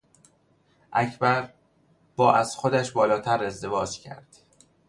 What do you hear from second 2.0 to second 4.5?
با از خودش بالاتر ازدواج کرد.